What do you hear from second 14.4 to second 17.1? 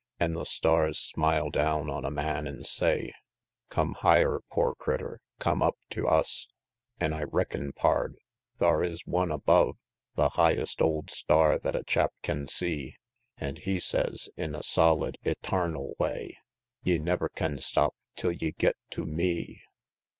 a solid, etarnal way, "Ye